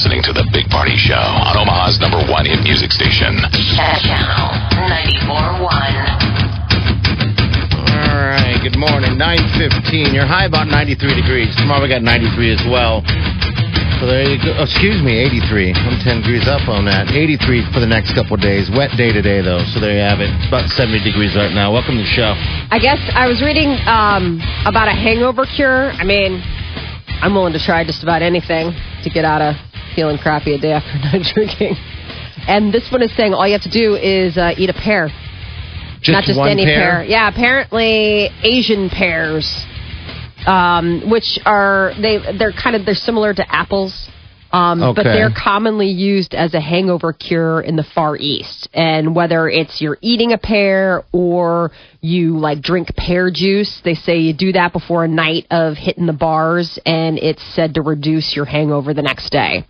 Listening 0.00 0.24
to 0.24 0.32
The 0.32 0.48
Big 0.48 0.64
Party 0.72 0.96
Show 0.96 1.12
on 1.12 1.60
Omaha's 1.60 2.00
number 2.00 2.16
one 2.24 2.48
hit 2.48 2.64
music 2.64 2.88
station. 2.88 3.36
Channel 3.76 4.48
94.1. 5.28 5.60
All 8.08 8.24
right, 8.32 8.56
good 8.64 8.80
morning. 8.80 9.20
915. 9.20 10.16
You're 10.16 10.24
high 10.24 10.48
about 10.48 10.72
93 10.72 11.20
degrees. 11.20 11.52
Tomorrow 11.52 11.84
we 11.84 11.92
got 11.92 12.00
93 12.00 12.32
as 12.48 12.64
well. 12.64 13.04
So 14.00 14.08
there 14.08 14.24
you 14.24 14.40
go. 14.40 14.56
Oh, 14.56 14.64
excuse 14.64 15.04
me, 15.04 15.20
83. 15.20 15.76
I'm 15.76 16.00
10 16.00 16.24
degrees 16.24 16.48
up 16.48 16.64
on 16.64 16.88
that. 16.88 17.12
83 17.12 17.68
for 17.68 17.84
the 17.84 17.90
next 17.90 18.16
couple 18.16 18.32
of 18.32 18.40
days. 18.40 18.72
Wet 18.72 18.96
day 18.96 19.12
today, 19.12 19.44
though. 19.44 19.60
So 19.76 19.84
there 19.84 19.92
you 19.92 20.00
have 20.00 20.24
it. 20.24 20.32
It's 20.32 20.48
about 20.48 20.64
70 20.72 21.04
degrees 21.04 21.36
right 21.36 21.52
now. 21.52 21.76
Welcome 21.76 22.00
to 22.00 22.08
the 22.08 22.14
show. 22.16 22.32
I 22.72 22.80
guess 22.80 23.04
I 23.12 23.28
was 23.28 23.44
reading 23.44 23.76
um, 23.84 24.40
about 24.64 24.88
a 24.88 24.96
hangover 24.96 25.44
cure. 25.44 25.92
I 25.92 26.08
mean, 26.08 26.40
I'm 27.20 27.36
willing 27.36 27.52
to 27.52 27.60
try 27.60 27.84
just 27.84 28.00
about 28.00 28.24
anything 28.24 28.72
to 29.04 29.12
get 29.12 29.28
out 29.28 29.44
of 29.44 29.60
feeling 29.94 30.18
crappy 30.18 30.54
a 30.54 30.58
day 30.58 30.72
after 30.72 30.94
not 31.18 31.22
drinking. 31.34 31.76
And 32.46 32.72
this 32.72 32.88
one 32.90 33.02
is 33.02 33.14
saying 33.16 33.34
all 33.34 33.46
you 33.46 33.52
have 33.52 33.62
to 33.62 33.70
do 33.70 33.96
is 33.96 34.36
uh, 34.36 34.52
eat 34.56 34.70
a 34.70 34.74
pear, 34.74 35.08
Just 36.00 36.12
not 36.12 36.24
just 36.24 36.40
any 36.40 36.64
pair? 36.64 37.00
pear. 37.00 37.04
Yeah, 37.04 37.28
apparently 37.28 38.30
Asian 38.42 38.88
pears, 38.88 39.46
um, 40.46 41.10
which 41.10 41.38
are 41.44 41.92
they 42.00 42.18
they're 42.38 42.52
kind 42.52 42.76
of 42.76 42.86
they're 42.86 42.94
similar 42.94 43.34
to 43.34 43.44
apples. 43.54 44.08
Um, 44.52 44.80
But 44.96 45.04
they're 45.04 45.30
commonly 45.30 45.86
used 45.86 46.34
as 46.34 46.54
a 46.54 46.60
hangover 46.60 47.12
cure 47.12 47.60
in 47.60 47.76
the 47.76 47.84
Far 47.94 48.16
East. 48.16 48.68
And 48.74 49.14
whether 49.14 49.48
it's 49.48 49.80
you're 49.80 49.98
eating 50.00 50.32
a 50.32 50.38
pear 50.38 51.04
or 51.12 51.70
you 52.00 52.36
like 52.36 52.60
drink 52.60 52.88
pear 52.96 53.30
juice, 53.30 53.80
they 53.84 53.94
say 53.94 54.18
you 54.18 54.32
do 54.32 54.50
that 54.52 54.72
before 54.72 55.04
a 55.04 55.08
night 55.08 55.46
of 55.52 55.76
hitting 55.76 56.06
the 56.06 56.12
bars, 56.12 56.80
and 56.84 57.16
it's 57.18 57.44
said 57.54 57.74
to 57.74 57.82
reduce 57.82 58.34
your 58.34 58.44
hangover 58.44 58.92
the 58.92 59.02
next 59.02 59.30
day. 59.30 59.64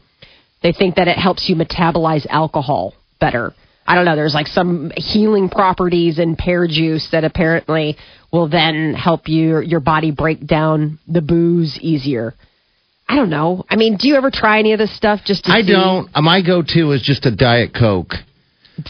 They 0.62 0.72
think 0.72 0.96
that 0.96 1.08
it 1.08 1.16
helps 1.18 1.48
you 1.48 1.56
metabolize 1.56 2.26
alcohol 2.28 2.94
better. 3.20 3.54
I 3.86 3.94
don't 3.94 4.04
know. 4.04 4.14
There's 4.14 4.34
like 4.34 4.46
some 4.46 4.92
healing 4.96 5.48
properties 5.48 6.18
in 6.18 6.36
pear 6.36 6.66
juice 6.68 7.08
that 7.12 7.24
apparently 7.24 7.96
will 8.32 8.48
then 8.48 8.94
help 8.94 9.28
you 9.28 9.60
your 9.60 9.80
body 9.80 10.10
break 10.10 10.46
down 10.46 10.98
the 11.08 11.20
booze 11.22 11.78
easier. 11.80 12.34
I 13.08 13.16
don't 13.16 13.30
know. 13.30 13.64
I 13.68 13.74
mean, 13.76 13.96
do 13.96 14.06
you 14.06 14.14
ever 14.16 14.30
try 14.30 14.60
any 14.60 14.72
of 14.72 14.78
this 14.78 14.94
stuff 14.94 15.20
just 15.24 15.46
to 15.46 15.50
I 15.52 15.62
see 15.62 15.72
don't. 15.72 16.08
uh, 16.14 16.20
My 16.22 16.42
go-to 16.42 16.92
is 16.92 17.02
just 17.02 17.26
a 17.26 17.34
Diet 17.34 17.72
Coke. 17.74 18.12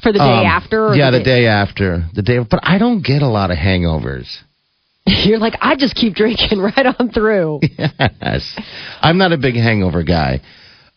for 0.03 0.13
the 0.13 0.19
day 0.19 0.25
Um, 0.41 0.47
after? 0.47 0.89
or 0.89 0.95
Yeah, 0.95 1.11
the 1.11 1.23
day 1.23 1.47
after. 1.47 2.05
The 2.15 2.21
day. 2.23 2.39
But 2.41 2.61
I 2.63 2.77
don't 2.79 3.03
get 3.03 3.23
a 3.23 3.29
lot 3.29 3.51
of 3.51 3.57
hangovers. 3.57 4.27
You're 5.07 5.39
like, 5.39 5.55
I 5.63 5.77
just 5.77 5.95
keep 5.95 6.15
drinking 6.15 6.59
right 6.77 6.87
on 6.99 7.11
through. 7.11 7.61
Yes. 7.79 8.55
I'm 9.01 9.17
not 9.17 9.33
a 9.33 9.39
big 9.39 9.55
hangover 9.55 10.03
guy, 10.03 10.43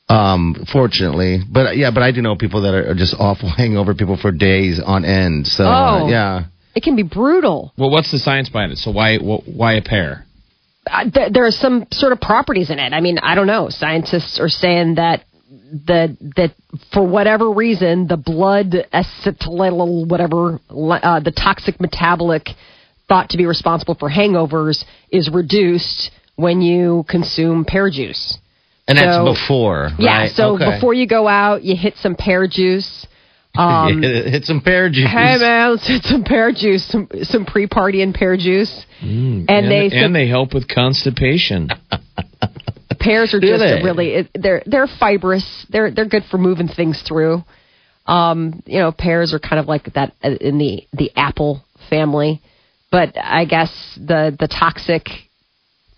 um, 0.09 0.65
fortunately. 0.71 1.39
But 1.49 1.77
yeah, 1.77 1.91
but 1.91 2.03
I 2.03 2.11
do 2.11 2.21
know 2.21 2.35
people 2.35 2.61
that 2.63 2.73
are, 2.73 2.91
are 2.91 2.95
just 2.95 3.15
awful 3.19 3.49
hangover 3.57 3.93
people 3.93 4.17
for 4.17 4.31
days 4.31 4.79
on 4.83 5.05
end. 5.05 5.47
So 5.47 5.63
uh, 5.65 5.99
Oh. 6.03 6.07
yeah. 6.09 6.45
It 6.75 6.81
can 6.81 6.95
be 6.95 7.03
brutal. 7.03 7.71
Well, 7.77 7.91
what's 7.91 8.11
the 8.11 8.17
science 8.17 8.49
behind 8.49 8.71
it? 8.71 8.79
So 8.79 8.89
why 8.91 9.17
wh- 9.19 9.47
why 9.47 9.73
a 9.73 9.81
pear? 9.81 10.25
uh, 10.89 11.03
th- 11.09 11.31
there 11.31 11.45
are 11.45 11.51
some 11.51 11.85
sort 11.91 12.11
of 12.13 12.19
properties 12.19 12.69
in 12.71 12.79
it. 12.79 12.93
I 12.93 12.99
mean, 12.99 13.19
I 13.19 13.35
don't 13.35 13.47
know. 13.47 13.69
Scientists 13.69 14.39
are 14.39 14.49
saying 14.49 14.95
that 14.95 15.23
the 15.71 16.17
that 16.35 16.51
for 16.91 17.07
whatever 17.07 17.51
reason, 17.51 18.07
the 18.07 18.17
blood 18.17 18.75
acetyl 18.91 20.07
whatever 20.07 20.59
uh, 20.69 21.19
the 21.19 21.31
toxic 21.31 21.79
metabolic 21.79 22.47
thought 23.07 23.29
to 23.29 23.37
be 23.37 23.45
responsible 23.45 23.95
for 23.95 24.09
hangovers 24.09 24.83
is 25.11 25.29
reduced 25.31 26.09
when 26.35 26.61
you 26.61 27.05
consume 27.07 27.65
pear 27.65 27.89
juice. 27.91 28.39
And 28.87 28.97
that's 28.97 29.15
So- 29.15 29.25
before. 29.25 29.91
Yeah, 29.97 30.27
so 30.27 30.55
Okay. 30.55 30.71
before 30.71 30.93
you 30.93 31.05
go 31.07 31.27
out, 31.27 31.63
you 31.63 31.75
hit 31.75 31.97
some 31.97 32.15
pear 32.15 32.47
juice. 32.47 33.07
Um, 33.55 34.01
hit 34.01 34.45
some 34.45 34.61
pear 34.61 34.89
juice. 34.89 35.07
Hey 35.07 35.37
man, 35.37 35.69
let's 35.73 35.87
hit 35.93 36.03
some 36.05 36.23
pear 36.23 36.51
juice, 36.51 36.83
some 36.85 37.07
some 37.21 37.45
pre-party 37.45 38.01
and 38.01 38.11
pear 38.11 38.35
juice. 38.35 38.83
and, 38.99 39.47
they 39.47 39.89
said 39.91 39.99
and 40.05 40.15
they 40.15 40.27
help 40.27 40.55
with 40.55 40.67
constipation. 40.67 41.69
pears 42.99 43.31
are 43.35 43.39
just 43.39 43.59
they? 43.59 43.81
really 43.83 44.09
it, 44.15 44.31
they're 44.33 44.63
they're 44.65 44.87
fibrous. 44.99 45.67
They're 45.69 45.91
they're 45.91 46.07
good 46.07 46.23
for 46.31 46.39
moving 46.39 46.67
things 46.67 46.99
through. 47.03 47.43
Um, 48.07 48.63
you 48.65 48.79
know, 48.79 48.91
pears 48.91 49.35
are 49.35 49.39
kind 49.39 49.59
of 49.59 49.67
like 49.67 49.93
that 49.93 50.13
uh, 50.23 50.31
in 50.41 50.57
the 50.57 50.87
the 50.91 51.11
apple 51.15 51.63
family, 51.91 52.41
but 52.91 53.15
I 53.21 53.45
guess 53.45 53.71
the 53.97 54.35
the 54.37 54.47
toxic 54.47 55.05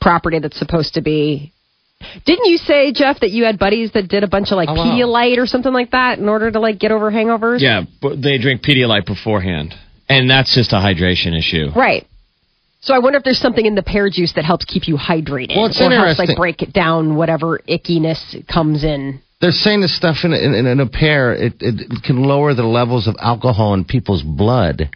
property 0.02 0.40
that's 0.40 0.60
supposed 0.60 0.96
to 0.96 1.02
be. 1.02 1.54
Didn't 2.26 2.46
you 2.46 2.58
say, 2.58 2.92
Jeff, 2.92 3.20
that 3.22 3.32
you 3.32 3.46
had 3.46 3.58
buddies 3.60 3.92
that 3.94 4.08
did 4.08 4.24
a 4.24 4.28
bunch 4.28 4.52
of 4.52 4.58
like 4.58 4.70
Oh, 4.70 4.74
wow. 4.76 4.86
Pedialyte 4.86 5.38
or 5.38 5.46
something 5.46 5.74
like 5.74 5.92
that 5.92 6.20
in 6.20 6.30
order 6.30 6.52
to 6.52 6.60
like 6.60 6.80
get 6.80 6.92
over 6.92 7.12
hangovers? 7.12 7.60
yeah, 7.62 7.84
but 8.02 8.22
they 8.22 8.38
drink 8.38 8.62
Pedialyte 8.64 9.06
beforehand, 9.06 9.74
and 10.10 10.30
that's 10.30 10.54
just 10.54 10.72
a 10.74 10.78
hydration 10.78 11.38
issue. 11.38 11.68
Right. 11.76 12.06
So 12.82 12.94
I 12.94 13.00
wonder 13.00 13.18
if 13.18 13.24
there's 13.24 13.40
something 13.40 13.66
in 13.66 13.74
the 13.76 13.82
pear 13.82 14.10
juice 14.12 14.34
that 14.36 14.46
helps 14.46 14.64
keep 14.66 14.88
you 14.88 14.96
hydrated, 14.96 15.56
Well, 15.56 15.66
it's 15.68 15.82
or 15.82 15.90
helps 15.90 16.20
like 16.20 16.38
break 16.38 16.62
it 16.62 16.72
down, 16.72 17.16
whatever 17.16 17.60
ickiness 17.68 18.48
comes 18.48 18.84
in. 18.84 19.22
They're 19.42 19.52
saying 19.52 19.82
the 19.82 19.88
stuff 19.88 20.18
in, 20.24 20.34
in, 20.34 20.66
in 20.66 20.80
a 20.80 20.88
pear 20.88 21.34
it, 21.34 21.54
it 21.60 22.04
can 22.04 22.24
lower 22.24 22.54
the 22.54 22.64
levels 22.64 23.08
of 23.08 23.16
alcohol 23.20 23.74
in 23.74 23.86
people's 23.86 24.22
blood. 24.24 24.90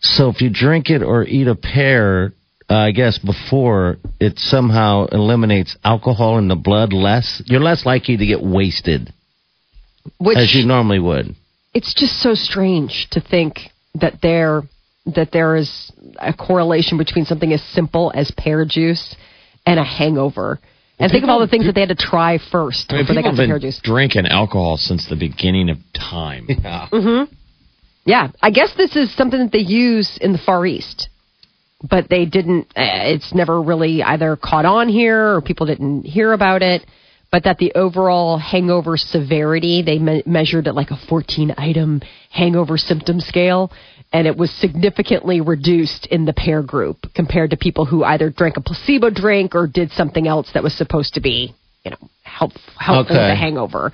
So 0.00 0.28
if 0.30 0.40
you 0.40 0.50
drink 0.50 0.90
it 0.90 1.02
or 1.02 1.24
eat 1.24 1.46
a 1.46 1.54
pear, 1.54 2.32
uh, 2.70 2.74
I 2.74 2.90
guess 2.92 3.18
before 3.18 3.96
it 4.20 4.38
somehow 4.38 5.06
eliminates 5.12 5.76
alcohol 5.84 6.38
in 6.38 6.48
the 6.48 6.56
blood 6.56 6.92
less, 6.92 7.42
you're 7.46 7.60
less 7.60 7.84
likely 7.84 8.16
to 8.16 8.26
get 8.26 8.42
wasted 8.42 9.12
Which 10.18 10.38
as 10.38 10.54
you 10.54 10.64
normally 10.66 10.98
would. 10.98 11.34
it's 11.74 11.92
just 11.94 12.20
so 12.20 12.34
strange 12.34 13.08
to 13.10 13.20
think 13.20 13.58
that 13.94 14.20
there 14.22 14.62
that 15.06 15.30
there 15.32 15.54
is 15.56 15.92
a 16.18 16.32
correlation 16.32 16.96
between 16.96 17.26
something 17.26 17.52
as 17.52 17.62
simple 17.62 18.10
as 18.14 18.30
pear 18.36 18.64
juice 18.64 19.14
and 19.66 19.78
a 19.78 19.84
hangover. 19.84 20.58
and 20.98 21.12
think 21.12 21.24
of 21.24 21.28
all 21.28 21.40
the 21.40 21.46
things 21.46 21.66
that 21.66 21.74
they 21.74 21.80
had 21.82 21.90
to 21.90 21.94
try 21.94 22.38
first 22.50 22.86
I 22.90 22.94
mean, 22.96 23.02
before 23.02 23.14
they 23.16 23.22
got 23.22 23.30
to 23.32 23.36
pear 23.36 23.58
been 23.58 23.68
juice. 23.68 23.80
drinking 23.82 24.26
alcohol 24.26 24.78
since 24.78 25.06
the 25.08 25.16
beginning 25.16 25.68
of 25.68 25.76
time. 25.92 26.48
Yeah, 28.06 28.28
I 28.42 28.50
guess 28.50 28.74
this 28.76 28.96
is 28.96 29.14
something 29.16 29.40
that 29.40 29.50
they 29.52 29.60
use 29.60 30.18
in 30.20 30.32
the 30.32 30.38
Far 30.38 30.66
East, 30.66 31.08
but 31.82 32.08
they 32.08 32.24
didn't. 32.24 32.66
Uh, 32.76 33.12
it's 33.14 33.34
never 33.34 33.60
really 33.60 34.02
either 34.02 34.36
caught 34.36 34.64
on 34.64 34.88
here 34.88 35.34
or 35.36 35.42
people 35.42 35.66
didn't 35.66 36.02
hear 36.04 36.32
about 36.32 36.62
it. 36.62 36.82
But 37.32 37.44
that 37.44 37.58
the 37.58 37.72
overall 37.74 38.38
hangover 38.38 38.96
severity, 38.96 39.82
they 39.82 39.98
me- 39.98 40.22
measured 40.24 40.68
at 40.68 40.76
like 40.76 40.92
a 40.92 40.96
14 41.08 41.52
item 41.58 42.00
hangover 42.30 42.78
symptom 42.78 43.18
scale, 43.18 43.72
and 44.12 44.28
it 44.28 44.36
was 44.36 44.52
significantly 44.60 45.40
reduced 45.40 46.06
in 46.06 46.26
the 46.26 46.32
pear 46.32 46.62
group 46.62 46.98
compared 47.12 47.50
to 47.50 47.56
people 47.56 47.86
who 47.86 48.04
either 48.04 48.30
drank 48.30 48.56
a 48.56 48.60
placebo 48.60 49.10
drink 49.10 49.56
or 49.56 49.66
did 49.66 49.90
something 49.90 50.28
else 50.28 50.48
that 50.54 50.62
was 50.62 50.76
supposed 50.78 51.14
to 51.14 51.20
be, 51.20 51.52
you 51.84 51.90
know, 51.90 51.96
help, 52.22 52.52
helpful 52.78 53.16
with 53.16 53.20
Okay. 53.20 53.30
the 53.30 53.34
hangover 53.34 53.92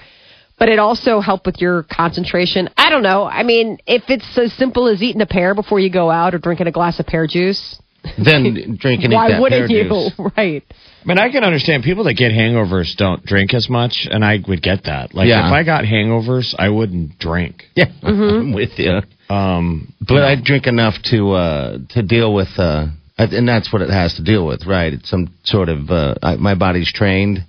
but 0.61 0.69
it 0.69 0.79
also 0.79 1.19
helped 1.21 1.47
with 1.47 1.57
your 1.61 1.83
concentration. 1.91 2.69
I 2.77 2.91
don't 2.91 3.03
know. 3.03 3.25
I 3.25 3.43
mean, 3.43 3.79
if 3.87 4.05
it's 4.09 4.39
as 4.39 4.53
simple 4.53 4.87
as 4.87 5.03
eating 5.03 5.23
a 5.23 5.27
pear 5.27 5.55
before 5.57 5.81
you 5.81 5.91
go 5.91 6.11
out 6.11 6.35
or 6.35 6.39
drinking 6.39 6.69
a 6.69 6.73
glass 6.73 7.01
of 7.01 7.07
pear 7.07 7.27
juice, 7.27 7.81
Then 8.25 8.77
drink 8.79 9.03
and 9.05 9.13
eat 9.13 9.17
why 9.17 9.31
that 9.33 9.41
wouldn't 9.43 9.69
pear 9.69 9.77
you? 9.83 9.89
juice. 9.89 10.13
Right. 10.37 10.63
I 11.03 11.07
mean, 11.09 11.19
I 11.19 11.31
can 11.31 11.45
understand 11.45 11.83
people 11.83 12.05
that 12.05 12.15
get 12.15 12.31
hangovers 12.31 12.95
don't 12.97 13.25
drink 13.25 13.55
as 13.55 13.69
much, 13.71 14.07
and 14.11 14.23
I 14.25 14.39
would 14.47 14.63
get 14.63 14.85
that. 14.85 15.15
Like, 15.15 15.29
Yeah. 15.29 15.47
if 15.49 15.53
I 15.53 15.63
got 15.65 15.85
hangovers, 15.85 16.55
I 16.59 16.69
wouldn't 16.69 17.19
drink. 17.19 17.65
Yeah, 17.75 17.87
Mm-hmm. 18.03 18.23
I'm 18.41 18.53
with 18.53 18.79
you. 18.79 19.01
Um, 19.35 19.93
But 20.07 20.23
I 20.25 20.35
drink 20.41 20.67
enough 20.67 20.95
to 21.11 21.33
uh, 21.33 21.79
to 21.91 22.03
deal 22.03 22.35
with, 22.35 22.49
uh, 22.59 22.87
and 23.17 23.49
that's 23.49 23.73
what 23.73 23.81
it 23.83 23.89
has 23.91 24.15
to 24.17 24.23
deal 24.23 24.47
with, 24.47 24.67
right? 24.67 24.93
It's 24.93 25.09
some 25.09 25.29
sort 25.45 25.69
of 25.71 25.91
uh, 25.91 26.15
I, 26.23 26.37
my 26.37 26.55
body's 26.55 26.91
trained 26.93 27.45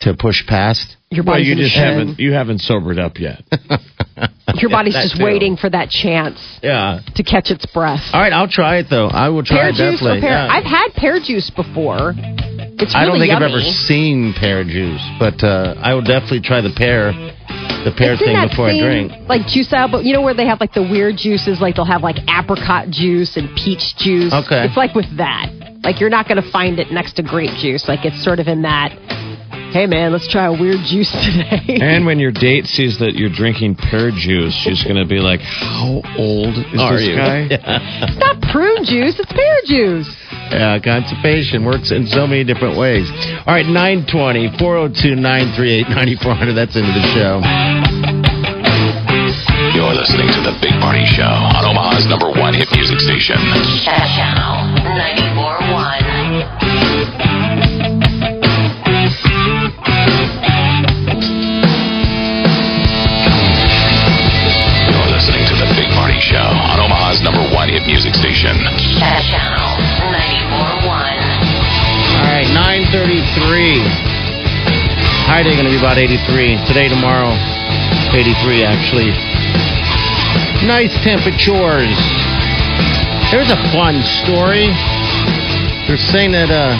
to 0.00 0.14
push 0.18 0.46
past. 0.46 0.96
Your 1.10 1.24
well, 1.24 1.38
you 1.38 1.54
just 1.54 1.74
haven't 1.76 2.18
you 2.18 2.32
haven't 2.32 2.60
sobered 2.60 2.98
up 2.98 3.18
yet. 3.18 3.42
Your 4.58 4.70
body's 4.70 4.94
that 4.94 5.02
just 5.12 5.16
too. 5.18 5.24
waiting 5.24 5.56
for 5.56 5.68
that 5.70 5.90
chance 5.90 6.38
Yeah. 6.62 7.00
to 7.14 7.22
catch 7.22 7.50
its 7.50 7.66
breath. 7.66 8.00
All 8.12 8.20
right, 8.20 8.32
I'll 8.32 8.48
try 8.48 8.78
it 8.78 8.86
though. 8.88 9.06
I 9.08 9.28
will 9.28 9.44
try 9.44 9.58
Pear 9.58 9.68
it 9.68 9.74
juice 9.74 10.00
definitely. 10.00 10.18
or 10.18 10.20
pear? 10.22 10.30
yeah. 10.30 10.48
I've 10.50 10.64
had 10.64 10.88
pear 10.96 11.20
juice 11.20 11.50
before. 11.50 12.14
It's 12.16 12.94
really 12.94 12.96
I 12.96 13.04
don't 13.06 13.18
think 13.20 13.30
yummy. 13.32 13.44
I've 13.44 13.50
ever 13.52 13.60
seen 13.62 14.34
pear 14.38 14.64
juice, 14.64 15.02
but 15.18 15.42
uh, 15.44 15.74
I 15.78 15.94
will 15.94 16.02
definitely 16.04 16.40
try 16.40 16.60
the 16.60 16.72
pear, 16.76 17.12
the 17.84 17.92
pear 17.96 18.14
It's 18.14 18.22
thing 18.24 18.36
before 18.48 18.68
same, 18.70 18.82
I 18.82 18.86
drink. 18.86 19.12
Like 19.28 19.46
juice 19.46 19.68
style, 19.68 19.88
but 19.90 20.04
you 20.04 20.12
know 20.12 20.22
where 20.22 20.34
they 20.34 20.46
have 20.46 20.60
like 20.60 20.72
the 20.72 20.82
weird 20.82 21.16
juices, 21.16 21.60
like 21.60 21.76
they'll 21.76 21.84
have 21.88 22.02
like 22.02 22.16
apricot 22.28 22.88
juice 22.90 23.36
and 23.36 23.48
peach 23.56 23.96
juice. 23.98 24.32
Okay. 24.32 24.64
It's 24.64 24.76
like 24.76 24.94
with 24.94 25.08
that. 25.18 25.52
Like 25.84 26.00
you're 26.00 26.10
not 26.10 26.26
going 26.28 26.40
to 26.42 26.50
find 26.50 26.78
it 26.80 26.90
next 26.90 27.14
to 27.16 27.22
grape 27.22 27.54
juice. 27.60 27.86
Like 27.88 28.04
it's 28.04 28.22
sort 28.24 28.40
of 28.40 28.48
in 28.48 28.62
that. 28.62 28.90
Hey 29.72 29.86
man, 29.86 30.12
let's 30.12 30.26
try 30.28 30.46
a 30.46 30.52
weird 30.52 30.80
juice 30.88 31.10
today. 31.26 31.78
and 31.82 32.06
when 32.06 32.18
your 32.18 32.32
date 32.32 32.64
sees 32.66 32.98
that 33.00 33.12
you're 33.14 33.28
drinking 33.32 33.74
pear 33.76 34.10
juice, 34.10 34.54
she's 34.54 34.82
going 34.84 34.96
to 34.96 35.04
be 35.04 35.18
like, 35.18 35.40
"How 35.40 36.00
old 36.16 36.56
is 36.56 36.80
Are 36.80 36.96
this 36.96 37.06
you? 37.08 37.16
guy?" 37.16 37.44
it's 37.50 38.16
not 38.16 38.40
prune 38.52 38.84
juice. 38.84 39.18
It's 39.20 39.32
pear 39.32 39.56
juice. 39.68 40.08
Yeah, 40.50 40.78
constipation 40.80 41.64
works 41.66 41.90
in 41.92 42.06
so 42.06 42.26
many 42.26 42.44
different 42.44 42.78
ways. 42.78 43.04
All 43.44 43.52
right, 43.52 43.66
920 43.66 44.56
402 44.58 45.14
938 45.16 45.88
9400. 45.92 46.54
That's 46.54 46.76
into 46.76 46.92
the 46.96 47.04
show. 47.12 47.42
You're 49.76 49.92
listening 49.92 50.28
to 50.32 50.40
The 50.40 50.56
Big 50.64 50.72
Party 50.80 51.04
Show 51.04 51.26
on 51.28 51.64
Omaha's 51.68 52.06
number 52.08 52.30
one 52.32 52.54
hit 52.54 52.68
music 52.72 52.96
station. 53.00 53.36
Channel 53.84 54.72
94.1. 55.36 55.45
High 75.46 75.54
day 75.54 75.62
going 75.62 75.70
to 75.70 75.78
be 75.78 75.78
about 75.78 75.94
83. 75.94 76.58
Today, 76.66 76.90
tomorrow, 76.90 77.30
83 78.10 78.66
actually. 78.66 79.14
Nice 80.66 80.90
temperatures. 81.06 81.94
Here's 83.30 83.46
a 83.54 83.60
fun 83.70 84.02
story. 84.26 84.66
They're 85.86 86.02
saying 86.10 86.34
that 86.34 86.50
uh, 86.50 86.74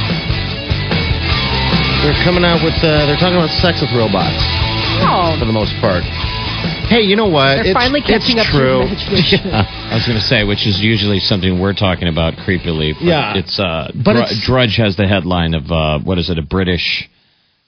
they're 2.03 2.19
coming 2.27 2.43
out 2.43 2.59
with, 2.67 2.75
uh, 2.83 3.07
they're 3.07 3.15
talking 3.23 3.39
about 3.39 3.55
sex 3.63 3.79
with 3.79 3.95
robots 3.95 4.35
Oh, 5.07 5.39
for 5.39 5.47
the 5.47 5.55
most 5.55 5.71
part. 5.79 6.03
Hey, 6.91 7.07
you 7.07 7.15
know 7.15 7.31
what? 7.31 7.63
They're 7.63 7.71
it's, 7.71 7.79
finally 7.79 8.03
catching 8.03 8.43
it's 8.43 8.51
up 8.51 8.53
to 8.53 8.59
true. 8.59 8.83
imagination. 8.83 9.47
Yeah. 9.47 9.63
I 9.91 9.95
was 9.95 10.07
going 10.11 10.19
to 10.19 10.27
say, 10.27 10.43
which 10.43 10.67
is 10.67 10.83
usually 10.83 11.21
something 11.23 11.61
we're 11.63 11.73
talking 11.79 12.09
about 12.11 12.35
creepily. 12.43 12.99
But 12.99 13.07
Yeah. 13.07 13.39
It's, 13.39 13.61
uh, 13.63 13.95
But 13.95 14.19
Dru- 14.19 14.23
it's- 14.27 14.43
Drudge 14.43 14.75
has 14.83 14.97
the 14.99 15.07
headline 15.07 15.55
of, 15.55 15.71
uh, 15.71 16.03
what 16.03 16.19
is 16.19 16.31
it, 16.31 16.39
a 16.39 16.43
British 16.43 17.07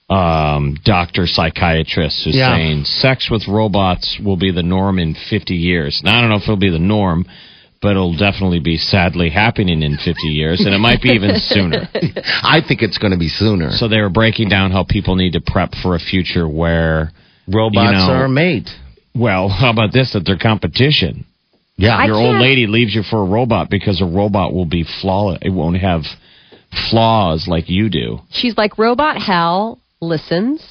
um, 0.09 0.77
doctor 0.85 1.27
psychiatrist 1.27 2.25
who's 2.25 2.35
Yeah. 2.37 2.55
saying 2.57 2.85
sex 2.85 3.31
with 3.31 3.47
robots 3.47 4.19
will 4.23 4.37
be 4.37 4.51
the 4.51 4.63
norm 4.63 4.99
in 4.99 5.15
50 5.15 5.55
years. 5.55 6.01
Now, 6.03 6.19
I 6.19 6.21
don't 6.23 6.31
know 6.31 6.37
if 6.37 6.43
it'll 6.45 6.57
be 6.57 6.71
the 6.71 6.79
norm, 6.79 7.27
but 7.83 7.91
it'll 7.91 8.17
definitely 8.17 8.61
be 8.61 8.77
sadly 8.79 9.29
happening 9.29 9.83
in 9.83 9.97
50 9.99 10.27
years, 10.29 10.61
and 10.61 10.75
it 10.75 10.79
might 10.79 11.03
be 11.03 11.11
even 11.11 11.39
sooner. 11.39 11.89
I 12.43 12.61
think 12.67 12.83
it's 12.83 12.99
going 12.99 13.13
to 13.13 13.19
be 13.19 13.29
sooner. 13.29 13.71
So 13.73 13.87
they 13.87 14.01
were 14.01 14.09
breaking 14.09 14.49
down 14.49 14.71
how 14.71 14.85
people 14.89 15.15
need 15.15 15.35
to 15.35 15.41
prep 15.41 15.75
for 15.83 15.95
a 15.95 15.99
future 16.01 16.49
where, 16.49 17.13
robots 17.47 17.85
you 17.93 17.93
know, 17.93 18.13
are 18.15 18.25
a 18.25 18.29
mate. 18.29 18.69
well, 19.15 19.49
how 19.61 19.71
about 19.71 19.93
this, 19.93 20.13
that 20.15 20.25
they're 20.25 20.39
competition. 20.39 21.25
Yeah. 21.77 22.05
Your 22.07 22.17
old 22.17 22.41
lady 22.41 22.67
leaves 22.67 22.93
you 22.95 23.03
for 23.05 23.23
a 23.23 23.27
robot 23.29 23.71
because 23.71 24.01
a 24.01 24.07
robot 24.07 24.53
will 24.53 24.65
be 24.67 24.85
flawless. 25.01 25.39
It 25.43 25.51
won't 25.51 25.77
have 25.77 26.03
flaws 26.91 27.47
like 27.47 27.69
you 27.69 27.89
do. 27.89 28.21
She's 28.31 28.57
like 28.57 28.79
robot 28.79 29.21
hell 29.23 29.79
listens 30.01 30.63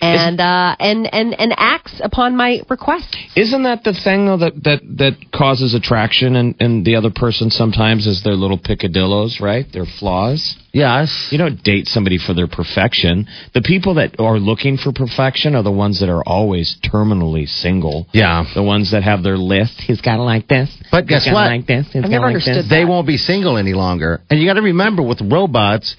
and 0.00 0.40
uh, 0.40 0.76
and 0.78 1.12
and 1.12 1.38
and 1.38 1.54
acts 1.56 2.00
upon 2.02 2.36
my 2.36 2.60
requests. 2.68 3.16
Isn't 3.34 3.62
that 3.62 3.82
the 3.84 3.92
thing 3.92 4.26
though 4.26 4.36
that 4.38 4.54
that 4.64 4.80
that 4.98 5.32
causes 5.32 5.74
attraction 5.74 6.36
and 6.36 6.54
and 6.60 6.84
the 6.84 6.96
other 6.96 7.10
person 7.14 7.50
sometimes 7.50 8.06
is 8.06 8.22
their 8.22 8.34
little 8.34 8.58
picadillos, 8.58 9.40
right? 9.40 9.64
Their 9.72 9.86
flaws. 9.86 10.56
yes. 10.72 11.28
You 11.30 11.38
don't 11.38 11.62
date 11.62 11.86
somebody 11.86 12.18
for 12.18 12.34
their 12.34 12.46
perfection. 12.46 13.26
The 13.54 13.62
people 13.62 13.94
that 13.94 14.16
are 14.18 14.38
looking 14.38 14.76
for 14.76 14.92
perfection 14.92 15.54
are 15.54 15.62
the 15.62 15.72
ones 15.72 16.00
that 16.00 16.10
are 16.10 16.22
always 16.26 16.76
terminally 16.84 17.48
single. 17.48 18.06
Yeah. 18.12 18.44
The 18.54 18.62
ones 18.62 18.90
that 18.90 19.02
have 19.02 19.22
their 19.22 19.38
list. 19.38 19.80
He's 19.80 20.00
got 20.00 20.16
to 20.16 20.22
like 20.22 20.46
this. 20.46 20.70
But 20.90 21.06
guess 21.06 21.26
what? 21.26 21.46
Like 21.46 21.66
this. 21.66 21.86
He's 21.92 22.04
I've 22.04 22.10
never 22.10 22.26
like 22.26 22.34
understood 22.34 22.64
this. 22.64 22.70
they 22.70 22.84
won't 22.84 23.06
be 23.06 23.16
single 23.16 23.56
any 23.56 23.72
longer. 23.72 24.20
And 24.28 24.40
you 24.40 24.46
got 24.46 24.54
to 24.54 24.62
remember 24.62 25.02
with 25.02 25.20
robots, 25.22 25.96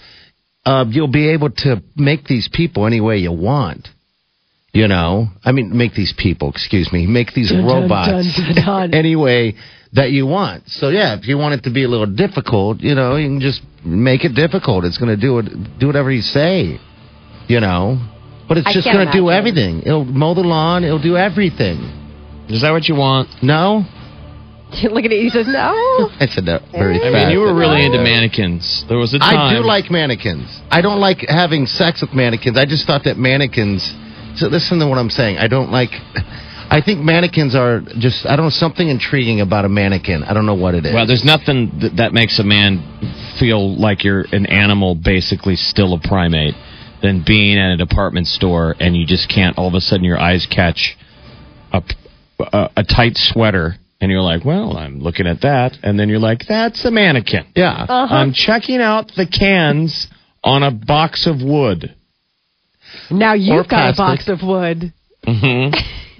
uh, 0.67 0.85
you'll 0.89 1.07
be 1.07 1.29
able 1.29 1.49
to 1.49 1.81
make 1.95 2.25
these 2.25 2.49
people 2.51 2.85
any 2.85 2.99
way 2.99 3.17
you 3.17 3.31
want. 3.31 3.87
You 4.73 4.87
know, 4.87 5.27
I 5.43 5.53
mean, 5.53 5.75
make 5.75 5.93
these 5.93 6.13
people, 6.15 6.51
excuse 6.51 6.91
me, 6.91 7.07
make 7.07 7.33
these 7.33 7.51
robots 7.51 8.37
dun, 8.37 8.53
dun, 8.53 8.65
dun. 8.65 8.93
any 8.93 9.15
way 9.15 9.55
that 9.93 10.11
you 10.11 10.27
want. 10.27 10.67
So 10.67 10.89
yeah, 10.89 11.17
if 11.17 11.27
you 11.27 11.37
want 11.37 11.55
it 11.55 11.63
to 11.63 11.73
be 11.73 11.85
a 11.85 11.87
little 11.87 12.05
difficult, 12.05 12.81
you 12.81 12.93
know, 12.93 13.15
you 13.15 13.27
can 13.27 13.39
just 13.39 13.61
make 13.83 14.25
it 14.25 14.35
difficult. 14.35 14.83
It's 14.83 14.97
going 14.97 15.15
to 15.15 15.19
do 15.19 15.39
it, 15.39 15.79
do 15.79 15.87
whatever 15.87 16.11
you 16.11 16.21
say. 16.21 16.79
You 17.47 17.61
know, 17.61 17.97
but 18.49 18.57
it's 18.57 18.67
I 18.67 18.73
just 18.73 18.85
going 18.85 19.07
to 19.07 19.11
do 19.11 19.29
everything. 19.29 19.83
It'll 19.83 20.03
mow 20.03 20.35
the 20.35 20.41
lawn. 20.41 20.83
It'll 20.83 21.01
do 21.01 21.15
everything. 21.15 21.79
Is 22.49 22.61
that 22.61 22.71
what 22.71 22.89
you 22.89 22.95
want? 22.95 23.29
No, 23.41 23.85
Look 24.83 25.05
at 25.05 25.11
it. 25.11 25.23
He 25.23 25.29
says 25.29 25.47
no. 25.47 25.71
I 26.19 26.27
said 26.27 26.45
that 26.45 26.61
very 26.71 26.99
I 26.99 27.11
fast. 27.11 27.13
mean, 27.13 27.29
you 27.31 27.39
were 27.39 27.55
really 27.55 27.85
into 27.85 28.03
mannequins. 28.03 28.83
There 28.89 28.97
was 28.97 29.13
a 29.13 29.19
time. 29.19 29.37
I 29.37 29.53
do 29.55 29.65
like 29.65 29.89
mannequins. 29.89 30.61
I 30.69 30.81
don't 30.81 30.99
like 30.99 31.23
having 31.27 31.65
sex 31.65 32.01
with 32.01 32.13
mannequins. 32.13 32.57
I 32.57 32.65
just 32.65 32.85
thought 32.85 33.03
that 33.05 33.17
mannequins. 33.17 33.81
So 34.35 34.47
listen 34.47 34.79
to 34.79 34.87
what 34.87 34.97
I'm 34.97 35.09
saying. 35.09 35.37
I 35.37 35.47
don't 35.47 35.71
like. 35.71 35.91
I 36.69 36.81
think 36.83 36.99
mannequins 36.99 37.55
are 37.55 37.79
just. 37.97 38.25
I 38.25 38.35
don't 38.35 38.47
know 38.47 38.49
something 38.51 38.89
intriguing 38.89 39.39
about 39.39 39.63
a 39.63 39.69
mannequin. 39.69 40.23
I 40.23 40.33
don't 40.33 40.45
know 40.45 40.55
what 40.55 40.75
it 40.75 40.85
is. 40.85 40.93
Well, 40.93 41.07
there's 41.07 41.23
nothing 41.23 41.71
that, 41.79 41.95
that 41.97 42.13
makes 42.13 42.37
a 42.39 42.43
man 42.43 42.83
feel 43.39 43.79
like 43.79 44.03
you're 44.03 44.25
an 44.33 44.45
animal, 44.47 44.95
basically 44.95 45.55
still 45.55 45.93
a 45.93 45.99
primate, 45.99 46.55
than 47.01 47.23
being 47.25 47.57
at 47.57 47.71
a 47.71 47.77
department 47.77 48.27
store 48.27 48.75
and 48.79 48.97
you 48.97 49.05
just 49.05 49.29
can't. 49.29 49.57
All 49.57 49.67
of 49.67 49.75
a 49.75 49.81
sudden, 49.81 50.03
your 50.03 50.19
eyes 50.19 50.45
catch 50.49 50.97
a, 51.71 51.81
a, 52.39 52.69
a 52.77 52.83
tight 52.83 53.13
sweater, 53.15 53.75
and 53.99 54.11
you're 54.11 54.21
like, 54.21 54.45
"Well, 54.45 54.77
I'm 54.77 54.99
looking 54.99 55.27
at 55.27 55.41
that," 55.41 55.77
and 55.83 55.99
then 55.99 56.09
you're 56.09 56.19
like, 56.19 56.45
"That's 56.47 56.83
a 56.85 56.91
mannequin." 56.91 57.45
yeah. 57.55 57.85
Uh-huh. 57.87 58.15
I'm 58.15 58.33
checking 58.33 58.81
out 58.81 59.11
the 59.15 59.25
cans 59.25 60.07
on 60.43 60.63
a 60.63 60.71
box 60.71 61.25
of 61.27 61.41
wood. 61.41 61.93
Now 63.11 63.33
you've 63.33 63.65
Or 63.65 63.67
got 63.67 63.93
a 63.93 63.97
box 63.97 64.27
of 64.27 64.41
wood. 64.41 64.93
hmm 65.25 65.69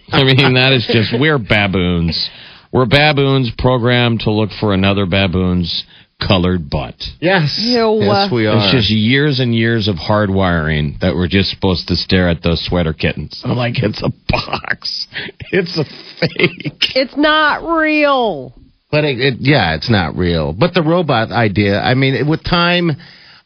I 0.10 0.24
mean, 0.24 0.54
that 0.54 0.72
is 0.74 0.88
just 0.88 1.14
we're 1.20 1.38
baboons. 1.38 2.30
We're 2.72 2.86
baboons 2.86 3.52
programmed 3.58 4.22
to 4.22 4.32
look 4.32 4.52
for 4.60 4.74
another 4.74 5.06
baboon's 5.06 5.84
colored 6.20 6.70
butt. 6.70 6.96
Yes. 7.20 7.60
Ew. 7.62 8.00
Yes, 8.02 8.32
we 8.32 8.48
are. 8.48 8.58
It's 8.58 8.74
just 8.74 8.90
years 8.90 9.40
and 9.40 9.54
years 9.54 9.88
of 9.88 9.96
hardwiring 9.96 11.00
that 11.00 11.16
we're 11.16 11.28
just 11.28 11.50
supposed 11.50 11.88
to 11.90 11.96
stare 11.96 12.30
at 12.30 12.42
those 12.44 12.66
sweater 12.66 12.94
kittens. 12.94 13.42
I'm 13.44 13.58
like, 13.58 13.76
it's 13.78 14.02
a 14.04 14.12
box. 14.30 15.08
It's 15.52 15.78
a 15.78 15.84
fake. 16.20 16.96
It's 16.96 17.16
not 17.16 17.64
real. 17.64 18.54
But 18.90 19.04
it, 19.04 19.20
it, 19.20 19.34
yeah, 19.40 19.76
it's 19.76 19.90
not 19.90 20.16
real. 20.16 20.54
But 20.54 20.74
the 20.74 20.82
robot 20.82 21.32
idea, 21.32 21.80
I 21.80 21.94
mean, 21.94 22.28
with 22.28 22.44
time, 22.44 22.92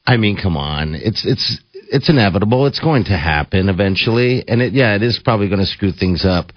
I 0.06 0.18
mean, 0.18 0.38
come 0.42 0.56
on, 0.56 0.96
it's 0.96 1.26
it's 1.26 1.60
it's 1.74 2.10
inevitable. 2.10 2.68
It's 2.68 2.80
going 2.80 3.06
to 3.06 3.18
happen 3.18 3.68
eventually, 3.70 4.44
and 4.48 4.62
it 4.62 4.74
yeah, 4.74 4.96
it 4.96 5.04
is 5.04 5.20
probably 5.24 5.48
going 5.48 5.60
to 5.60 5.66
screw 5.66 5.92
things 5.92 6.26
up 6.26 6.52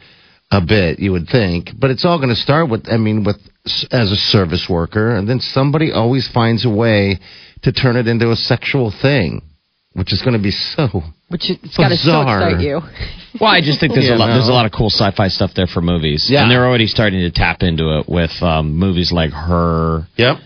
a 0.51 0.61
bit, 0.61 0.99
you 1.01 1.13
would 1.13 1.29
think. 1.31 1.71
But 1.79 1.91
it's 1.91 2.05
all 2.05 2.19
going 2.19 2.29
to 2.31 2.35
start 2.41 2.69
with, 2.71 2.87
I 2.91 2.97
mean, 2.97 3.25
with 3.25 3.37
as 3.91 4.13
a 4.13 4.17
service 4.17 4.67
worker, 4.69 5.15
and 5.17 5.29
then 5.29 5.41
somebody 5.41 5.91
always 5.93 6.29
finds 6.33 6.65
a 6.67 6.71
way 6.71 7.19
to 7.63 7.73
turn 7.73 7.97
it 7.97 8.07
into 8.07 8.31
a 8.31 8.37
sexual 8.37 8.93
thing, 9.03 9.41
which 9.95 10.13
is 10.13 10.21
going 10.23 10.37
to 10.37 10.43
be 10.43 10.51
so. 10.51 11.03
Which 11.29 11.51
it's 11.51 11.77
got 11.77 11.89
to 11.89 11.97
so 11.97 12.11
Bizarre. 12.11 12.49
excite 12.51 12.65
you. 12.65 12.81
Well, 13.41 13.51
I 13.51 13.61
just 13.63 13.81
think 13.81 13.95
there's 13.95 14.05
Yeah, 14.07 14.15
a 14.15 14.19
lot. 14.19 14.29
no. 14.29 14.35
There's 14.35 14.49
a 14.49 14.53
lot 14.53 14.65
of 14.65 14.71
cool 14.71 14.91
sci-fi 14.91 15.27
stuff 15.27 15.51
there 15.57 15.67
for 15.67 15.81
movies. 15.81 16.29
Yeah. 16.31 16.43
and 16.43 16.51
they're 16.53 16.65
already 16.65 16.87
starting 16.87 17.19
to 17.23 17.33
tap 17.33 17.63
into 17.65 17.99
it 17.99 18.09
with 18.09 18.31
um, 18.43 18.77
movies 18.77 19.11
like 19.11 19.33
Her 19.33 20.07
Yep. 20.17 20.37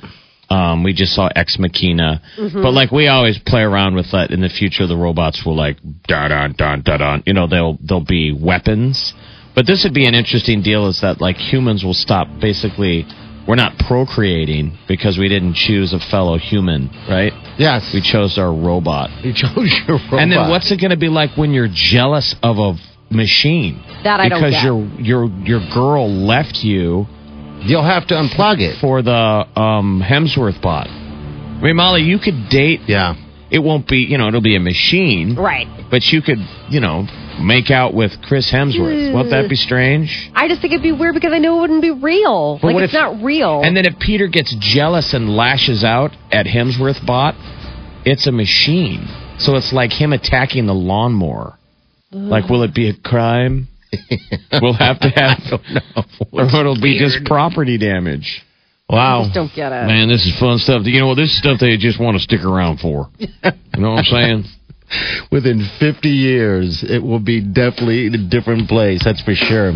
Um, 0.49 0.83
we 0.83 0.95
just 0.95 1.13
saw 1.15 1.29
Ex 1.37 1.59
Machina, 1.59 2.23
but 2.39 2.71
like 2.73 2.91
we 2.91 3.07
always 3.09 3.39
play 3.45 3.61
around 3.61 3.95
with 3.97 4.11
that. 4.13 4.31
In 4.31 4.41
the 4.41 4.49
future, 4.49 4.87
the 4.87 4.97
robots 4.97 5.45
will 5.45 5.55
like 5.55 5.77
da 6.07 6.29
da 6.29 6.49
da 6.49 6.77
da 6.77 6.97
da. 6.97 7.19
You 7.27 7.35
know, 7.35 7.47
they'll 7.47 7.77
they'll 7.87 8.03
be 8.03 8.33
weapons. 8.33 9.13
But 9.55 9.67
this 9.67 9.83
would 9.85 9.95
be 9.95 10.07
an 10.07 10.15
interesting 10.15 10.63
deal. 10.63 10.87
Is 10.89 11.01
that 11.01 11.21
like 11.21 11.37
humans 11.37 11.85
will 11.85 11.95
stop 11.95 12.29
basically. 12.41 13.07
We're 13.47 13.55
not 13.55 13.79
procreating 13.79 14.77
because 14.87 15.17
we 15.17 15.27
didn't 15.31 15.55
choose 15.55 15.95
a 15.95 15.99
fellow 15.99 16.37
human, 16.37 16.91
right? 17.09 17.33
Yes. 17.59 17.91
We 17.95 18.03
chose 18.03 18.37
our 18.37 18.53
robot. 18.53 19.09
You 19.25 19.33
chose 19.33 19.73
your 19.89 19.97
robot. 19.97 20.21
And 20.21 20.31
then 20.31 20.51
what's 20.51 20.71
it 20.71 20.79
going 20.79 20.91
to 20.91 20.99
be 20.99 21.09
like 21.09 21.31
when 21.39 21.53
you're 21.53 21.71
jealous 21.73 22.35
of 22.43 22.59
a 22.59 22.75
machine? 23.11 23.83
That 24.05 24.21
I 24.21 24.29
don't 24.29 24.43
because 24.43 24.63
your 24.63 24.85
your 25.01 25.27
your 25.45 25.61
girl 25.73 26.11
left 26.13 26.57
you 26.63 27.07
You'll 27.63 27.83
have 27.85 28.07
to 28.09 28.15
unplug 28.15 28.61
it. 28.61 28.79
for 28.81 29.01
the 29.03 29.11
um, 29.59 30.03
Hemsworth 30.07 30.61
bot. 30.63 30.87
I 30.87 31.61
mean, 31.63 31.75
Molly, 31.77 32.03
you 32.03 32.19
could 32.19 32.49
date. 32.51 32.81
Yeah. 32.87 33.15
It 33.51 33.59
won't 33.61 33.89
be, 33.89 33.97
you 33.99 34.19
know, 34.19 34.29
it'll 34.29 34.43
be 34.43 34.57
a 34.57 34.61
machine, 34.61 35.35
Right. 35.35 35.67
but 35.91 36.05
you 36.05 36.21
could, 36.21 36.39
you 36.69 36.81
know, 36.81 37.07
make 37.41 37.71
out 37.71 37.95
with 37.95 38.13
Chris 38.23 38.51
Hemsworth. 38.53 39.13
Won't 39.13 39.31
that 39.31 39.49
be 39.49 39.57
strange? 39.57 40.31
I 40.35 40.49
just 40.49 40.61
think 40.61 40.73
it'd 40.73 40.83
be 40.83 40.93
weird 40.93 41.15
because 41.15 41.33
I 41.33 41.39
know 41.39 41.59
it 41.59 41.61
wouldn't 41.63 41.83
be 41.83 41.91
real. 41.91 42.59
But 42.61 42.75
like 42.75 42.85
it's 42.85 42.93
if- 42.95 42.99
not 43.01 43.23
real. 43.23 43.63
And 43.63 43.77
then 43.77 43.87
if 43.87 43.99
Peter 43.99 44.27
gets 44.27 44.55
jealous 44.59 45.15
and 45.15 45.29
lashes 45.37 45.85
out 45.85 46.13
at 46.33 46.47
Hemsworth 46.47 47.05
bot, 47.07 47.35
it's 48.05 48.27
a 48.27 48.33
machine. 48.33 49.07
So 49.39 49.55
it's 49.57 49.73
like 49.73 49.93
him 49.93 50.13
attacking 50.13 50.67
the 50.67 50.75
lawnmower. 50.75 51.55
Like, 52.11 52.49
will 52.49 52.63
it 52.63 52.75
be 52.75 52.89
a 52.89 52.95
crime? 52.95 53.69
we'll 54.63 54.73
have 54.75 54.99
to 55.01 55.09
have, 55.11 55.39
or 56.33 56.45
it'll 56.45 56.81
be 56.81 56.99
just 56.99 57.25
property 57.27 57.77
damage. 57.79 58.43
Wow. 58.89 58.97
I 58.99 59.19
Wow. 59.19 59.23
just 59.25 59.35
don't 59.35 59.55
get 59.55 59.73
it. 59.73 59.87
Man, 59.87 60.09
this 60.09 60.25
is 60.27 60.39
fun 60.41 60.59
stuff. 60.59 60.83
You 60.87 61.01
know, 61.01 61.09
what? 61.09 61.17
this 61.17 61.31
is 61.31 61.39
stuff 61.39 61.61
they 61.61 61.77
just 61.77 62.01
want 62.01 62.17
to 62.17 62.23
stick 62.23 62.43
around 62.45 62.81
for. 62.81 63.09
You 63.19 63.29
know 63.79 63.91
what 63.91 63.99
I'm 63.99 64.05
saying? 64.05 64.45
Within 65.33 65.69
50 65.79 66.09
years, 66.09 66.85
it 66.87 67.03
will 67.03 67.21
be 67.21 67.41
definitely 67.41 68.07
a 68.09 68.19
different 68.29 68.69
place. 68.69 69.03
That's 69.05 69.21
for 69.23 69.35
sure. 69.35 69.73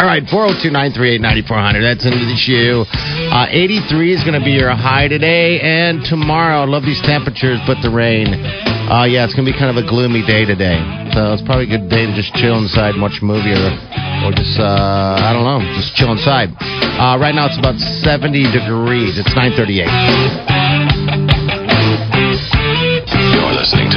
All 0.00 0.08
right, 0.08 0.24
402 0.28 0.70
938 0.70 1.20
9400. 1.20 1.82
That's 1.82 2.04
into 2.06 2.24
the 2.24 2.38
shoe. 2.38 2.84
Uh, 2.88 3.46
83 3.50 4.14
is 4.14 4.24
going 4.24 4.38
to 4.38 4.44
be 4.44 4.56
your 4.56 4.72
high 4.72 5.08
today 5.08 5.60
and 5.60 6.04
tomorrow. 6.04 6.62
I 6.62 6.66
love 6.66 6.82
these 6.82 7.00
temperatures, 7.02 7.60
but 7.66 7.80
the 7.82 7.90
rain. 7.90 8.28
Uh, 8.32 9.04
yeah, 9.04 9.24
it's 9.24 9.34
going 9.34 9.46
to 9.46 9.52
be 9.52 9.58
kind 9.58 9.70
of 9.70 9.78
a 9.82 9.86
gloomy 9.86 10.24
day 10.26 10.44
today. 10.44 10.80
So 11.12 11.32
it's 11.32 11.42
probably 11.42 11.68
a 11.68 11.72
good 11.78 11.88
day 11.88 12.06
to 12.06 12.12
just 12.16 12.32
chill 12.34 12.56
inside, 12.56 12.96
and 12.96 13.02
watch 13.02 13.20
a 13.20 13.24
movie, 13.24 13.52
or, 13.52 13.72
or 14.24 14.32
just, 14.32 14.58
uh, 14.58 15.20
I 15.20 15.32
don't 15.32 15.44
know, 15.44 15.60
just 15.76 15.94
chill 15.94 16.12
inside. 16.12 16.50
Uh, 16.60 17.16
right 17.20 17.34
now, 17.34 17.46
it's 17.46 17.58
about 17.58 17.76
70 17.78 18.52
degrees. 18.52 19.18
It's 19.20 19.32
938. 19.36 20.51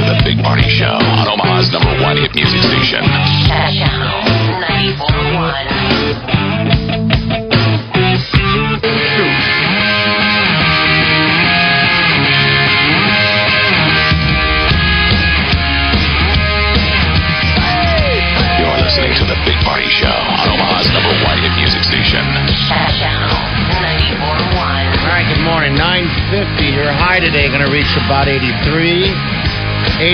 The 0.06 0.22
Big 0.24 0.38
Party 0.42 0.68
Show 0.70 0.86
on 0.86 1.26
Omaha's 1.26 1.70
number 1.72 1.90
one 2.02 2.16
hit 2.16 2.32
music 2.34 2.62
station. 2.62 3.02
Channel 3.02 4.22
94.1. 4.62 6.75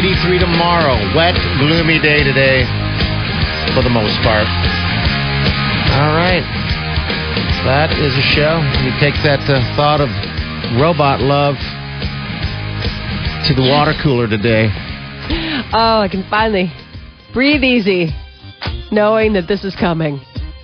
83 0.02 0.38
tomorrow. 0.40 0.99
Wet, 1.14 1.35
gloomy 1.59 2.00
day 2.00 2.25
today 2.25 2.64
for 3.75 3.82
the 3.82 3.90
most 3.90 4.18
part. 4.26 4.47
All 5.94 6.11
right. 6.18 6.42
That 7.62 7.92
is 8.02 8.11
a 8.18 8.26
show. 8.35 8.59
We 8.82 8.90
take 8.99 9.14
that 9.23 9.38
uh, 9.47 9.62
thought 9.76 10.00
of 10.00 10.11
robot 10.80 11.21
love 11.21 11.54
to 13.47 13.54
the 13.54 13.62
water 13.71 13.94
cooler 14.02 14.26
today. 14.26 14.71
Oh, 15.73 16.00
I 16.02 16.09
can 16.11 16.26
finally 16.28 16.73
breathe 17.32 17.62
easy 17.62 18.11
knowing 18.90 19.35
that 19.35 19.47
this 19.47 19.62
is 19.62 19.75
coming. 19.76 20.21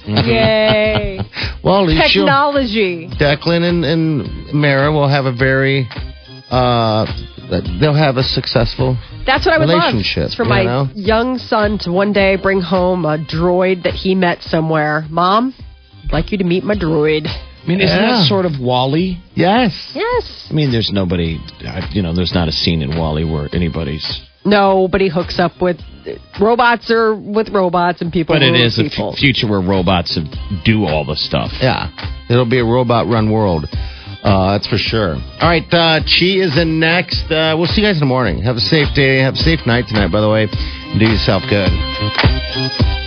Yay. 0.06 1.20
Well, 1.62 1.82
at 1.82 1.88
least 1.88 2.14
you'll- 2.14 2.24
Technology. 2.26 3.08
Declan 3.18 3.68
and, 3.68 3.84
and 3.84 4.54
Mara 4.54 4.90
will 4.92 5.08
have 5.08 5.26
a 5.26 5.32
very, 5.32 5.88
uh, 6.50 7.04
they'll 7.80 7.94
have 7.94 8.16
a 8.16 8.22
successful 8.22 8.96
That's 9.28 9.44
what 9.46 9.54
I 9.54 9.58
would 9.58 9.68
love. 9.68 9.92
Relationship, 9.94 10.24
It's 10.24 10.34
for 10.34 10.44
you 10.44 10.48
my 10.48 10.64
know? 10.64 10.88
young 10.94 11.36
son 11.38 11.76
to 11.84 11.92
one 11.92 12.12
day 12.12 12.36
bring 12.36 12.60
home 12.62 13.04
a 13.04 13.18
droid 13.18 13.82
that 13.84 13.92
he 13.94 14.14
met 14.14 14.42
somewhere. 14.42 15.04
Mom, 15.10 15.54
I'd 16.04 16.12
like 16.12 16.32
you 16.32 16.38
to 16.38 16.44
meet 16.44 16.64
my 16.64 16.74
droid. 16.74 17.26
I 17.28 17.66
mean, 17.68 17.80
isn't 17.82 17.94
Yeah. 17.94 18.20
that 18.20 18.26
sort 18.26 18.46
of 18.46 18.58
WALL-E? 18.58 19.18
Yes. 19.34 19.92
Yes. 19.94 20.46
I 20.50 20.54
mean, 20.54 20.72
there's 20.72 20.90
nobody, 20.90 21.38
you 21.92 22.00
know, 22.00 22.14
there's 22.14 22.32
not 22.32 22.48
a 22.48 22.52
scene 22.52 22.80
in 22.80 22.96
WALL-E 22.96 23.24
where 23.24 23.48
anybody's. 23.52 24.22
Nobody 24.46 25.08
hooks 25.08 25.38
up 25.38 25.60
with 25.60 25.78
uh, 26.06 26.12
robots 26.40 26.90
or 26.90 27.14
with 27.14 27.50
robots 27.50 28.00
and 28.00 28.10
people. 28.10 28.34
But 28.34 28.42
it 28.42 28.54
who 28.54 28.62
are 28.62 28.64
is 28.64 28.78
a 28.78 28.84
people. 28.84 29.12
f- 29.12 29.18
future 29.18 29.46
where 29.46 29.60
robots 29.60 30.18
do 30.64 30.86
all 30.86 31.04
the 31.04 31.16
stuff. 31.16 31.52
Yeah, 31.60 31.90
it'll 32.30 32.46
be 32.48 32.58
a 32.60 32.64
robot 32.64 33.06
run 33.08 33.30
world. 33.30 33.66
Uh, 34.22 34.52
that's 34.52 34.66
for 34.66 34.78
sure. 34.78 35.14
All 35.14 35.48
right, 35.48 35.62
uh, 35.72 36.00
Chi 36.00 36.42
is 36.42 36.58
in 36.58 36.80
next. 36.80 37.30
Uh, 37.30 37.54
we'll 37.56 37.66
see 37.66 37.82
you 37.82 37.86
guys 37.86 37.96
in 37.96 38.00
the 38.00 38.06
morning. 38.06 38.42
Have 38.42 38.56
a 38.56 38.60
safe 38.60 38.88
day. 38.94 39.18
Have 39.18 39.34
a 39.34 39.38
safe 39.38 39.60
night 39.66 39.86
tonight, 39.88 40.10
by 40.10 40.20
the 40.20 40.28
way. 40.28 40.46
Do 40.98 41.04
yourself 41.04 41.42
good. 41.48 42.97